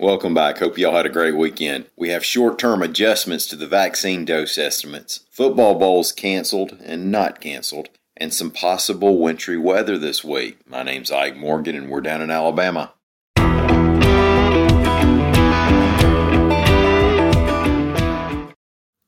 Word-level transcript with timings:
Welcome 0.00 0.32
back. 0.32 0.56
Hope 0.56 0.78
y'all 0.78 0.96
had 0.96 1.04
a 1.04 1.10
great 1.10 1.36
weekend. 1.36 1.84
We 1.94 2.08
have 2.08 2.24
short 2.24 2.58
term 2.58 2.80
adjustments 2.82 3.44
to 3.48 3.54
the 3.54 3.66
vaccine 3.66 4.24
dose 4.24 4.56
estimates, 4.56 5.26
football 5.30 5.74
bowls 5.74 6.10
canceled 6.10 6.78
and 6.82 7.12
not 7.12 7.42
canceled, 7.42 7.90
and 8.16 8.32
some 8.32 8.50
possible 8.50 9.18
wintry 9.18 9.58
weather 9.58 9.98
this 9.98 10.24
week. 10.24 10.56
My 10.66 10.82
name's 10.82 11.10
Ike 11.10 11.36
Morgan, 11.36 11.76
and 11.76 11.90
we're 11.90 12.00
down 12.00 12.22
in 12.22 12.30
Alabama. 12.30 12.94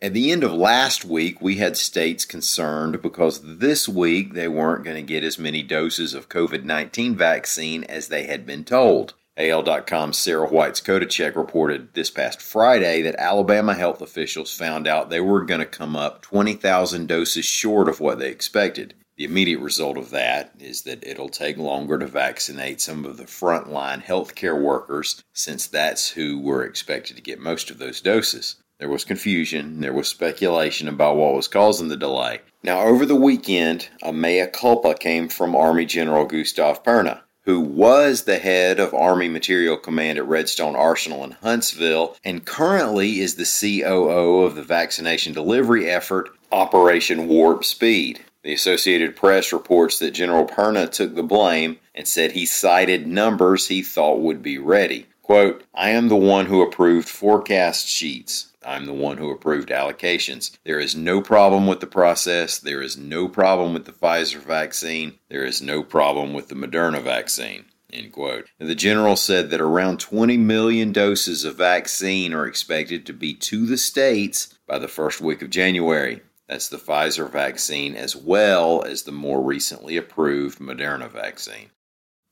At 0.00 0.14
the 0.14 0.32
end 0.32 0.42
of 0.42 0.54
last 0.54 1.04
week, 1.04 1.42
we 1.42 1.56
had 1.56 1.76
states 1.76 2.24
concerned 2.24 3.02
because 3.02 3.58
this 3.58 3.86
week 3.86 4.32
they 4.32 4.48
weren't 4.48 4.84
going 4.84 4.96
to 4.96 5.02
get 5.02 5.22
as 5.22 5.38
many 5.38 5.62
doses 5.62 6.14
of 6.14 6.30
COVID 6.30 6.64
19 6.64 7.14
vaccine 7.14 7.84
as 7.84 8.08
they 8.08 8.24
had 8.24 8.46
been 8.46 8.64
told. 8.64 9.12
AL.com's 9.38 10.18
Sarah 10.18 10.48
White's 10.48 10.80
Check 10.80 11.36
reported 11.36 11.94
this 11.94 12.10
past 12.10 12.42
Friday 12.42 13.02
that 13.02 13.14
Alabama 13.20 13.72
health 13.72 14.02
officials 14.02 14.52
found 14.52 14.88
out 14.88 15.10
they 15.10 15.20
were 15.20 15.44
going 15.44 15.60
to 15.60 15.66
come 15.66 15.94
up 15.94 16.22
20,000 16.22 17.06
doses 17.06 17.44
short 17.44 17.88
of 17.88 18.00
what 18.00 18.18
they 18.18 18.30
expected. 18.30 18.94
The 19.16 19.22
immediate 19.22 19.60
result 19.60 19.96
of 19.96 20.10
that 20.10 20.54
is 20.58 20.82
that 20.82 21.06
it'll 21.06 21.28
take 21.28 21.56
longer 21.56 22.00
to 22.00 22.06
vaccinate 22.08 22.80
some 22.80 23.04
of 23.04 23.16
the 23.16 23.26
frontline 23.26 24.02
healthcare 24.02 24.60
workers, 24.60 25.22
since 25.32 25.68
that's 25.68 26.08
who 26.08 26.40
were 26.40 26.64
expected 26.64 27.14
to 27.14 27.22
get 27.22 27.38
most 27.38 27.70
of 27.70 27.78
those 27.78 28.00
doses. 28.00 28.56
There 28.80 28.88
was 28.88 29.04
confusion, 29.04 29.80
there 29.80 29.92
was 29.92 30.08
speculation 30.08 30.88
about 30.88 31.16
what 31.16 31.34
was 31.34 31.46
causing 31.46 31.86
the 31.86 31.96
delay. 31.96 32.40
Now, 32.64 32.80
over 32.80 33.06
the 33.06 33.14
weekend, 33.14 33.88
a 34.02 34.12
mea 34.12 34.48
culpa 34.52 34.94
came 34.94 35.28
from 35.28 35.54
Army 35.54 35.86
General 35.86 36.24
Gustav 36.24 36.82
Perna 36.82 37.20
who 37.48 37.60
was 37.60 38.24
the 38.24 38.38
head 38.38 38.78
of 38.78 38.92
Army 38.92 39.26
Materiel 39.26 39.78
Command 39.78 40.18
at 40.18 40.28
Redstone 40.28 40.76
Arsenal 40.76 41.24
in 41.24 41.30
Huntsville 41.30 42.14
and 42.22 42.44
currently 42.44 43.20
is 43.20 43.36
the 43.36 43.80
COO 43.80 44.42
of 44.42 44.54
the 44.54 44.62
vaccination 44.62 45.32
delivery 45.32 45.88
effort 45.88 46.28
Operation 46.52 47.26
Warp 47.26 47.64
Speed. 47.64 48.20
The 48.42 48.52
Associated 48.52 49.16
Press 49.16 49.50
reports 49.50 49.98
that 49.98 50.10
General 50.10 50.44
Perna 50.44 50.90
took 50.90 51.14
the 51.14 51.22
blame 51.22 51.78
and 51.94 52.06
said 52.06 52.32
he 52.32 52.44
cited 52.44 53.06
numbers 53.06 53.68
he 53.68 53.80
thought 53.80 54.20
would 54.20 54.42
be 54.42 54.58
ready. 54.58 55.06
Quote, 55.22 55.64
I 55.74 55.88
am 55.88 56.08
the 56.08 56.16
one 56.16 56.44
who 56.44 56.60
approved 56.60 57.08
forecast 57.08 57.88
sheets. 57.88 58.52
I'm 58.68 58.84
the 58.84 58.92
one 58.92 59.16
who 59.16 59.30
approved 59.30 59.70
allocations. 59.70 60.56
There 60.64 60.78
is 60.78 60.94
no 60.94 61.22
problem 61.22 61.66
with 61.66 61.80
the 61.80 61.86
process. 61.86 62.58
There 62.58 62.82
is 62.82 62.98
no 62.98 63.26
problem 63.26 63.72
with 63.72 63.86
the 63.86 63.92
Pfizer 63.92 64.40
vaccine. 64.40 65.18
There 65.30 65.44
is 65.44 65.62
no 65.62 65.82
problem 65.82 66.34
with 66.34 66.48
the 66.48 66.54
Moderna 66.54 67.00
vaccine. 67.00 67.64
End 67.90 68.12
quote. 68.12 68.50
the 68.58 68.74
general 68.74 69.16
said 69.16 69.48
that 69.48 69.62
around 69.62 69.98
20 69.98 70.36
million 70.36 70.92
doses 70.92 71.44
of 71.46 71.56
vaccine 71.56 72.34
are 72.34 72.46
expected 72.46 73.06
to 73.06 73.14
be 73.14 73.32
to 73.32 73.64
the 73.64 73.78
states 73.78 74.54
by 74.66 74.78
the 74.78 74.88
first 74.88 75.22
week 75.22 75.40
of 75.40 75.48
January. 75.48 76.20
That's 76.46 76.68
the 76.68 76.76
Pfizer 76.76 77.30
vaccine 77.30 77.94
as 77.94 78.14
well 78.14 78.82
as 78.82 79.04
the 79.04 79.12
more 79.12 79.42
recently 79.42 79.96
approved 79.96 80.58
Moderna 80.58 81.10
vaccine. 81.10 81.70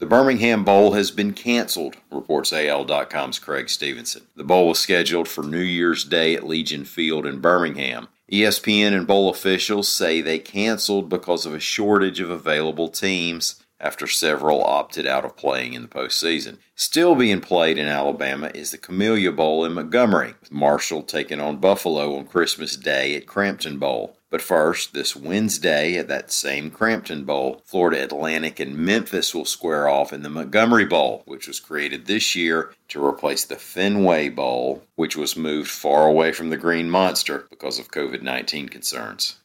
The 0.00 0.06
Birmingham 0.06 0.64
Bowl 0.64 0.94
has 0.94 1.10
been 1.10 1.34
canceled, 1.34 1.96
reports 2.10 2.54
AL.com's 2.54 3.38
Creg 3.38 3.68
Stephenson. 3.68 4.22
The 4.34 4.44
bowl 4.44 4.68
was 4.68 4.78
scheduled 4.78 5.28
for 5.28 5.44
New 5.44 5.60
Year's 5.60 6.04
Day 6.04 6.34
at 6.34 6.46
Legion 6.46 6.86
Field 6.86 7.26
in 7.26 7.40
Birmingham. 7.40 8.08
ESPN 8.32 8.94
and 8.94 9.06
bowl 9.06 9.28
officials 9.28 9.88
say 9.88 10.22
they 10.22 10.38
canceled 10.38 11.10
because 11.10 11.44
of 11.44 11.52
a 11.52 11.60
shortage 11.60 12.18
of 12.18 12.30
available 12.30 12.88
teams 12.88 13.62
after 13.80 14.06
several 14.06 14.62
opted 14.62 15.06
out 15.06 15.24
of 15.24 15.36
playing 15.36 15.72
in 15.72 15.82
the 15.82 15.88
postseason. 15.88 16.58
Still 16.74 17.14
being 17.14 17.40
played 17.40 17.78
in 17.78 17.86
Alabama 17.86 18.50
is 18.54 18.70
the 18.70 18.78
Camellia 18.78 19.32
Bowl 19.32 19.64
in 19.64 19.72
Montgomery, 19.72 20.34
with 20.40 20.52
Marshall 20.52 21.02
taking 21.02 21.40
on 21.40 21.56
Buffalo 21.56 22.16
on 22.16 22.26
Christmas 22.26 22.76
Day 22.76 23.16
at 23.16 23.26
Crampton 23.26 23.78
Bowl. 23.78 24.16
But 24.30 24.40
first, 24.40 24.94
this 24.94 25.16
Wednesday 25.16 25.96
at 25.96 26.06
that 26.06 26.30
same 26.30 26.70
Crampton 26.70 27.24
Bowl, 27.24 27.62
Florida 27.64 28.04
Atlantic 28.04 28.60
and 28.60 28.76
Memphis 28.76 29.34
will 29.34 29.44
square 29.44 29.88
off 29.88 30.12
in 30.12 30.22
the 30.22 30.28
Montgomery 30.28 30.84
Bowl, 30.84 31.22
which 31.26 31.48
was 31.48 31.58
created 31.58 32.06
this 32.06 32.36
year 32.36 32.72
to 32.88 33.04
replace 33.04 33.44
the 33.44 33.56
Fenway 33.56 34.28
Bowl, 34.28 34.84
which 34.94 35.16
was 35.16 35.36
moved 35.36 35.70
far 35.70 36.06
away 36.06 36.30
from 36.30 36.50
the 36.50 36.56
Green 36.56 36.88
Monster 36.88 37.46
because 37.50 37.80
of 37.80 37.90
COVID 37.90 38.22
19 38.22 38.68
concerns. 38.68 39.36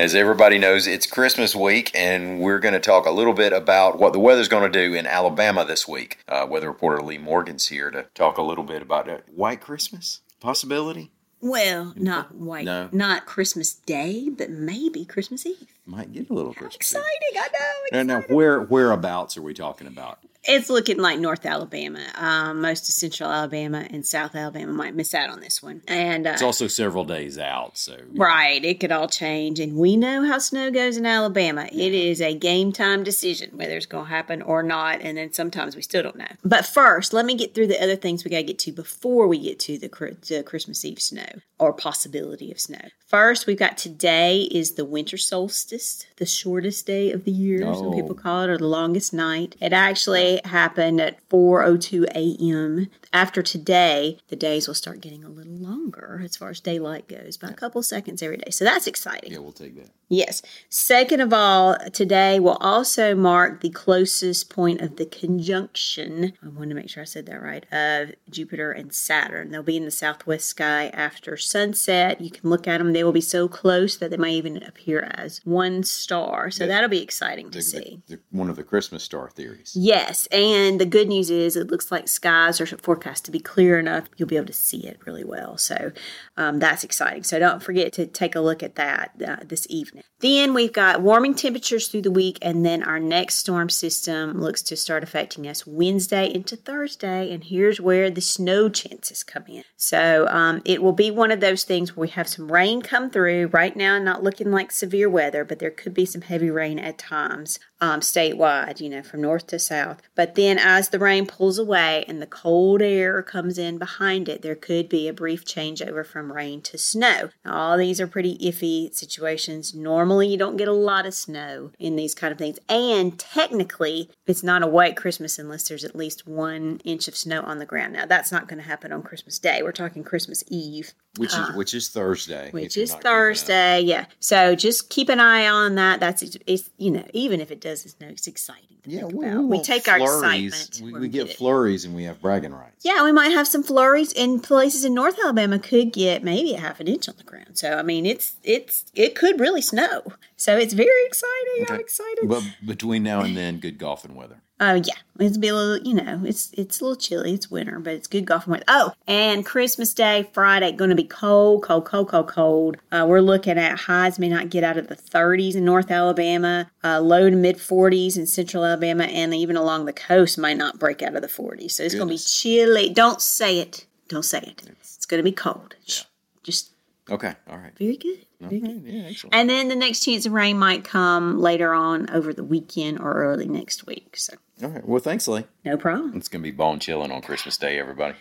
As 0.00 0.14
everybody 0.14 0.56
knows, 0.56 0.86
it's 0.86 1.06
Christmas 1.06 1.54
week, 1.54 1.90
and 1.94 2.40
we're 2.40 2.58
going 2.58 2.72
to 2.72 2.80
talk 2.80 3.04
a 3.04 3.10
little 3.10 3.34
bit 3.34 3.52
about 3.52 3.98
what 3.98 4.14
the 4.14 4.18
weather's 4.18 4.48
going 4.48 4.62
to 4.62 4.88
do 4.88 4.94
in 4.94 5.06
Alabama 5.06 5.62
this 5.62 5.86
week. 5.86 6.16
Uh, 6.26 6.46
weather 6.48 6.68
reporter 6.68 7.02
Leigh 7.02 7.18
Morgan's 7.18 7.66
here 7.66 7.90
to 7.90 8.06
talk 8.14 8.38
a 8.38 8.42
little 8.42 8.64
bit 8.64 8.80
about 8.80 9.08
it. 9.08 9.26
White 9.30 9.60
Christmas 9.60 10.22
possibility. 10.40 11.10
Well, 11.42 11.92
not 11.96 12.34
white, 12.34 12.64
no. 12.64 12.88
not 12.92 13.26
Christmas 13.26 13.74
Day, 13.74 14.30
but 14.30 14.48
maybe 14.48 15.04
Christmas 15.04 15.44
Eve. 15.44 15.74
Might 15.90 16.12
get 16.12 16.30
a 16.30 16.32
little 16.32 16.54
Christmas. 16.54 16.76
Exciting, 16.76 17.04
I 17.34 17.48
know. 17.52 17.68
Exciting. 17.86 18.06
Now, 18.06 18.18
now, 18.20 18.24
where 18.28 18.60
whereabouts 18.60 19.36
are 19.36 19.42
we 19.42 19.54
talking 19.54 19.88
about? 19.88 20.20
It's 20.44 20.70
looking 20.70 20.96
like 20.96 21.18
North 21.18 21.44
Alabama. 21.44 22.00
Um, 22.14 22.62
most 22.62 22.88
of 22.88 22.94
Central 22.94 23.30
Alabama 23.30 23.86
and 23.90 24.06
South 24.06 24.34
Alabama 24.34 24.72
might 24.72 24.94
miss 24.94 25.14
out 25.14 25.28
on 25.28 25.40
this 25.40 25.62
one. 25.62 25.82
And 25.86 26.26
uh, 26.26 26.30
it's 26.30 26.42
also 26.42 26.66
several 26.66 27.04
days 27.04 27.38
out, 27.38 27.76
so 27.76 27.98
right, 28.14 28.64
it 28.64 28.80
could 28.80 28.90
all 28.90 29.08
change. 29.08 29.60
And 29.60 29.76
we 29.76 29.96
know 29.96 30.24
how 30.24 30.38
snow 30.38 30.70
goes 30.70 30.96
in 30.96 31.04
Alabama. 31.04 31.68
Yeah. 31.70 31.86
It 31.86 31.94
is 31.94 32.22
a 32.22 32.34
game 32.34 32.72
time 32.72 33.02
decision 33.02 33.50
whether 33.52 33.76
it's 33.76 33.86
going 33.86 34.06
to 34.06 34.10
happen 34.10 34.40
or 34.40 34.62
not. 34.62 35.00
And 35.02 35.18
then 35.18 35.32
sometimes 35.32 35.76
we 35.76 35.82
still 35.82 36.02
don't 36.02 36.16
know. 36.16 36.32
But 36.42 36.64
first, 36.64 37.12
let 37.12 37.26
me 37.26 37.34
get 37.34 37.54
through 37.54 37.66
the 37.66 37.82
other 37.82 37.96
things 37.96 38.24
we 38.24 38.30
got 38.30 38.38
to 38.38 38.42
get 38.44 38.58
to 38.60 38.72
before 38.72 39.26
we 39.26 39.38
get 39.40 39.58
to 39.60 39.76
the, 39.76 39.88
the 40.28 40.42
Christmas 40.42 40.84
Eve 40.84 41.02
snow 41.02 41.28
or 41.58 41.74
possibility 41.74 42.50
of 42.50 42.58
snow. 42.58 42.88
First, 43.06 43.46
we've 43.46 43.58
got 43.58 43.76
today 43.76 44.48
is 44.50 44.72
the 44.72 44.84
winter 44.86 45.18
solstice, 45.18 45.79
the 46.16 46.26
shortest 46.26 46.86
day 46.86 47.12
of 47.12 47.24
the 47.24 47.30
year. 47.30 47.64
Oh. 47.64 47.74
Some 47.74 47.92
people 47.92 48.14
call 48.14 48.42
it, 48.42 48.50
or 48.50 48.58
the 48.58 48.66
longest 48.66 49.12
night. 49.12 49.56
It 49.60 49.72
actually 49.72 50.40
happened 50.44 51.00
at 51.00 51.26
4:02 51.28 52.06
a.m. 52.14 52.88
After 53.12 53.42
today, 53.42 54.18
the 54.28 54.36
days 54.36 54.66
will 54.66 54.74
start 54.74 55.00
getting 55.00 55.24
a 55.24 55.28
little 55.28 55.52
longer 55.52 56.20
as 56.24 56.36
far 56.36 56.50
as 56.50 56.60
daylight 56.60 57.08
goes, 57.08 57.36
by 57.36 57.48
a 57.48 57.54
couple 57.54 57.82
seconds 57.82 58.22
every 58.22 58.36
day. 58.36 58.50
So 58.50 58.64
that's 58.64 58.86
exciting. 58.86 59.32
Yeah, 59.32 59.38
we'll 59.38 59.52
take 59.52 59.76
that. 59.76 59.90
Yes. 60.08 60.42
Second 60.68 61.20
of 61.20 61.32
all, 61.32 61.76
today 61.92 62.40
will 62.40 62.58
also 62.60 63.14
mark 63.14 63.60
the 63.60 63.70
closest 63.70 64.50
point 64.50 64.80
of 64.80 64.96
the 64.96 65.06
conjunction. 65.06 66.32
I 66.44 66.48
want 66.48 66.70
to 66.70 66.74
make 66.74 66.90
sure 66.90 67.02
I 67.02 67.06
said 67.06 67.26
that 67.26 67.40
right. 67.40 67.64
Of 67.72 68.16
Jupiter 68.28 68.72
and 68.72 68.92
Saturn. 68.92 69.50
They'll 69.52 69.62
be 69.62 69.76
in 69.76 69.84
the 69.84 69.92
southwest 69.92 70.48
sky 70.48 70.88
after 70.88 71.36
sunset. 71.36 72.20
You 72.20 72.30
can 72.30 72.50
look 72.50 72.66
at 72.66 72.78
them 72.78 72.92
they 72.92 73.04
will 73.04 73.12
be 73.12 73.20
so 73.20 73.46
close 73.46 73.96
that 73.98 74.10
they 74.10 74.16
might 74.16 74.32
even 74.32 74.60
appear 74.64 75.12
as 75.14 75.40
one 75.44 75.69
star. 75.82 76.50
So 76.50 76.66
that'll 76.66 76.88
be 76.88 77.02
exciting 77.02 77.50
to 77.50 77.58
the, 77.58 77.62
see. 77.62 78.02
The, 78.06 78.16
the, 78.16 78.22
one 78.30 78.50
of 78.50 78.56
the 78.56 78.64
Christmas 78.64 79.02
star 79.02 79.30
theories. 79.30 79.72
Yes, 79.74 80.26
and 80.28 80.80
the 80.80 80.86
good 80.86 81.08
news 81.08 81.30
is 81.30 81.56
it 81.56 81.70
looks 81.70 81.90
like 81.90 82.08
skies 82.08 82.60
are 82.60 82.66
forecast 82.66 83.24
to 83.24 83.30
be 83.30 83.40
clear 83.40 83.78
enough 83.78 84.08
you'll 84.16 84.28
be 84.28 84.36
able 84.36 84.46
to 84.46 84.52
see 84.52 84.86
it 84.86 85.00
really 85.06 85.24
well. 85.24 85.56
So 85.56 85.92
um, 86.36 86.58
that's 86.58 86.84
exciting. 86.84 87.22
So 87.22 87.38
don't 87.38 87.62
forget 87.62 87.92
to 87.94 88.06
take 88.06 88.34
a 88.34 88.40
look 88.40 88.62
at 88.62 88.76
that 88.76 89.12
uh, 89.26 89.36
this 89.44 89.66
evening. 89.70 90.04
Then 90.20 90.52
we've 90.52 90.72
got 90.72 91.00
warming 91.00 91.34
temperatures 91.34 91.88
through 91.88 92.02
the 92.02 92.10
week, 92.10 92.38
and 92.42 92.64
then 92.64 92.82
our 92.82 93.00
next 93.00 93.36
storm 93.36 93.70
system 93.70 94.38
looks 94.38 94.60
to 94.62 94.76
start 94.76 95.02
affecting 95.02 95.48
us 95.48 95.66
Wednesday 95.66 96.32
into 96.32 96.56
Thursday. 96.56 97.32
And 97.32 97.42
here's 97.42 97.80
where 97.80 98.10
the 98.10 98.20
snow 98.20 98.68
chances 98.68 99.24
come 99.24 99.44
in. 99.48 99.64
So 99.76 100.26
um, 100.28 100.60
it 100.66 100.82
will 100.82 100.92
be 100.92 101.10
one 101.10 101.30
of 101.30 101.40
those 101.40 101.64
things 101.64 101.96
where 101.96 102.02
we 102.02 102.08
have 102.08 102.28
some 102.28 102.52
rain 102.52 102.82
come 102.82 103.10
through. 103.10 103.46
Right 103.46 103.74
now, 103.74 103.98
not 103.98 104.22
looking 104.22 104.50
like 104.50 104.70
severe 104.70 105.08
weather, 105.08 105.44
but 105.50 105.58
there 105.58 105.72
could 105.72 105.92
be 105.92 106.06
some 106.06 106.20
heavy 106.20 106.48
rain 106.48 106.78
at 106.78 106.96
times 106.96 107.58
um, 107.80 108.00
statewide, 108.00 108.80
you 108.80 108.88
know, 108.88 109.02
from 109.02 109.22
north 109.22 109.46
to 109.48 109.58
south. 109.58 110.02
But 110.14 110.34
then 110.34 110.58
as 110.58 110.90
the 110.90 110.98
rain 110.98 111.26
pulls 111.26 111.58
away 111.58 112.04
and 112.06 112.20
the 112.20 112.26
cold 112.26 112.82
air 112.82 113.22
comes 113.22 113.58
in 113.58 113.78
behind 113.78 114.28
it, 114.28 114.42
there 114.42 114.54
could 114.54 114.88
be 114.88 115.08
a 115.08 115.12
brief 115.12 115.44
changeover 115.44 116.04
from 116.04 116.32
rain 116.32 116.60
to 116.62 116.78
snow. 116.78 117.30
Now, 117.44 117.54
all 117.54 117.78
these 117.78 118.00
are 118.00 118.06
pretty 118.06 118.36
iffy 118.38 118.94
situations. 118.94 119.74
Normally, 119.74 120.28
you 120.28 120.36
don't 120.36 120.56
get 120.56 120.68
a 120.68 120.72
lot 120.72 121.06
of 121.06 121.14
snow 121.14 121.72
in 121.78 121.96
these 121.96 122.14
kind 122.14 122.32
of 122.32 122.38
things. 122.38 122.58
And 122.68 123.18
technically, 123.18 124.10
it's 124.26 124.42
not 124.42 124.62
a 124.62 124.66
white 124.66 124.96
Christmas 124.96 125.38
unless 125.38 125.68
there's 125.68 125.84
at 125.84 125.96
least 125.96 126.26
one 126.26 126.80
inch 126.84 127.08
of 127.08 127.16
snow 127.16 127.42
on 127.42 127.58
the 127.58 127.66
ground. 127.66 127.94
Now, 127.94 128.06
that's 128.06 128.32
not 128.32 128.48
going 128.48 128.60
to 128.60 128.68
happen 128.68 128.92
on 128.92 129.02
Christmas 129.02 129.38
Day. 129.38 129.62
We're 129.62 129.72
talking 129.72 130.04
Christmas 130.04 130.44
Eve. 130.48 130.92
Which 131.16 131.34
is 131.34 131.56
which 131.56 131.74
is 131.74 131.88
Thursday. 131.88 132.50
Which 132.52 132.76
is 132.76 132.90
not 132.90 132.98
keeping 132.98 133.08
up. 133.08 133.14
Thursday, 133.14 133.80
yeah. 133.80 134.06
So 134.20 134.54
just 134.54 134.90
keep 134.90 135.08
an 135.08 135.18
eye 135.18 135.48
on 135.48 135.74
that. 135.74 135.98
That's 135.98 136.22
it's 136.22 136.70
you 136.78 136.92
know 136.92 137.04
even 137.12 137.40
if 137.40 137.50
it 137.50 137.60
does 137.60 137.69
snow, 137.76 138.08
it's 138.08 138.26
exciting. 138.26 138.78
To 138.82 138.90
Yeah, 138.90 139.00
think 139.00 139.12
we, 139.14 139.26
about. 139.26 139.38
we, 139.44 139.58
we 139.58 139.62
take 139.62 139.88
our 139.88 139.98
flurries. 139.98 140.66
excitement. 140.66 140.94
We, 140.94 141.00
we 141.00 141.08
get 141.08 141.30
it. 141.30 141.36
flurries 141.36 141.84
and 141.84 141.94
we 141.94 142.04
have 142.04 142.20
bragging 142.20 142.52
rights. 142.54 142.84
Yeah, 142.84 143.04
we 143.04 143.12
might 143.12 143.30
have 143.30 143.46
some 143.46 143.62
flurries 143.62 144.12
in 144.12 144.40
places 144.40 144.84
in 144.84 144.94
North 144.94 145.18
Alabama 145.22 145.58
could 145.58 145.92
get 145.92 146.22
maybe 146.24 146.54
a 146.54 146.60
half 146.60 146.80
an 146.80 146.88
inch 146.88 147.08
on 147.08 147.14
the 147.16 147.24
ground. 147.24 147.58
So 147.58 147.76
I 147.78 147.82
mean, 147.82 148.06
it's 148.06 148.34
it's 148.42 148.84
it 148.94 149.14
could 149.14 149.38
really 149.40 149.62
snow. 149.62 150.02
So 150.36 150.56
it's 150.56 150.72
very 150.74 151.04
exciting. 151.06 151.66
I'm 151.68 151.80
excited. 151.80 152.28
But 152.28 152.44
between 152.64 153.02
now 153.02 153.20
and 153.20 153.36
then, 153.36 153.58
good 153.58 153.78
golfing 153.78 154.14
weather. 154.14 154.42
Oh 154.62 154.74
yeah, 154.74 154.94
it's 155.18 155.38
be 155.38 155.48
a 155.48 155.54
little, 155.54 155.86
you 155.88 155.94
know, 155.94 156.20
it's 156.22 156.52
it's 156.52 156.80
a 156.80 156.84
little 156.84 156.96
chilly. 156.96 157.32
It's 157.32 157.50
winter, 157.50 157.78
but 157.78 157.94
it's 157.94 158.06
good 158.06 158.26
golfing 158.26 158.50
weather. 158.50 158.64
Oh, 158.68 158.92
and 159.06 159.44
Christmas 159.44 159.94
Day, 159.94 160.28
Friday, 160.34 160.70
going 160.72 160.90
to 160.90 160.96
be 160.96 161.04
cold, 161.04 161.62
cold, 161.62 161.86
cold, 161.86 162.08
cold, 162.08 162.28
cold. 162.28 162.76
Uh, 162.92 163.06
we're 163.08 163.22
looking 163.22 163.56
at 163.56 163.78
highs 163.78 164.18
may 164.18 164.28
not 164.28 164.50
get 164.50 164.62
out 164.62 164.76
of 164.76 164.88
the 164.88 164.96
30s 164.96 165.54
in 165.54 165.64
North 165.64 165.90
Alabama, 165.90 166.70
uh, 166.84 167.00
low 167.00 167.30
to 167.30 167.36
mid 167.36 167.56
40s 167.56 168.18
in 168.18 168.26
Central 168.26 168.66
Alabama, 168.66 169.04
and 169.04 169.34
even 169.34 169.56
along 169.56 169.86
the 169.86 169.94
coast 169.94 170.36
might 170.36 170.58
not 170.58 170.78
break 170.78 171.02
out 171.02 171.16
of 171.16 171.22
the 171.22 171.28
40s. 171.28 171.72
So 171.72 171.82
it's 171.82 171.94
going 171.94 172.08
to 172.08 172.14
be 172.14 172.18
chilly. 172.18 172.90
Don't 172.90 173.22
say 173.22 173.60
it. 173.60 173.86
Don't 174.08 174.24
say 174.24 174.40
it. 174.40 174.62
It's 174.82 175.06
going 175.06 175.20
to 175.20 175.24
be 175.24 175.32
cold. 175.32 175.74
Shh. 175.86 176.02
Just 176.42 176.72
Okay, 177.08 177.34
all 177.48 177.58
right. 177.58 177.72
very 177.78 177.96
good. 177.96 178.26
Very 178.40 178.56
Okay, 178.58 178.72
good. 178.72 178.82
yeah, 178.84 179.02
excellent. 179.08 179.34
And 179.34 179.48
then 179.50 179.68
the 179.68 179.76
next 179.76 180.04
chance 180.04 180.26
of 180.26 180.32
rain 180.32 180.58
might 180.58 180.84
come 180.84 181.38
later 181.40 181.72
on 181.74 182.08
over 182.10 182.32
the 182.32 182.44
weekend 182.44 182.98
or 183.00 183.12
early 183.14 183.46
next 183.48 183.86
week. 183.86 184.16
So 184.16 184.34
All 184.62 184.68
right. 184.70 184.86
Well, 184.86 185.00
thanks, 185.00 185.26
Leigh. 185.28 185.46
no 185.64 185.76
problem. 185.76 186.12
It's 186.16 186.28
going 186.28 186.42
to 186.42 186.48
be 186.50 186.54
bone 186.56 186.78
chilling 186.80 187.10
on 187.12 187.20
Christmas 187.22 187.56
Day, 187.56 187.78
everybody. 187.78 188.14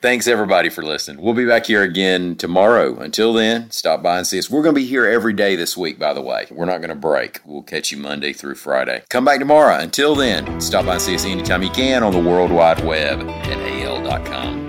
Thanks, 0.00 0.28
everybody, 0.28 0.68
for 0.68 0.82
listening. 0.84 1.20
We'll 1.20 1.34
be 1.34 1.44
back 1.44 1.66
here 1.66 1.82
again 1.82 2.36
tomorrow. 2.36 2.96
Until 3.00 3.32
then, 3.32 3.68
stop 3.72 4.00
by 4.00 4.18
and 4.18 4.26
see 4.26 4.38
us. 4.38 4.48
We're 4.48 4.62
going 4.62 4.76
to 4.76 4.80
be 4.80 4.86
here 4.86 5.06
every 5.06 5.32
day 5.32 5.56
this 5.56 5.76
week, 5.76 5.98
by 5.98 6.12
the 6.14 6.20
way. 6.22 6.46
We're 6.52 6.66
not 6.66 6.78
going 6.78 6.90
to 6.90 6.94
break. 6.94 7.40
We'll 7.44 7.62
catch 7.64 7.90
you 7.90 7.98
Monday 7.98 8.32
through 8.32 8.54
Friday. 8.54 9.02
Come 9.10 9.24
back 9.24 9.40
tomorrow. 9.40 9.74
Until 9.76 10.14
then, 10.14 10.60
stop 10.60 10.86
by 10.86 10.92
and 10.94 11.02
see 11.02 11.16
us 11.16 11.24
anytime 11.24 11.64
you 11.64 11.70
can 11.70 12.04
on 12.04 12.12
the 12.12 12.20
World 12.20 12.52
Wide 12.52 12.84
Web 12.84 13.22
at 13.22 13.58
al.com. 13.82 14.68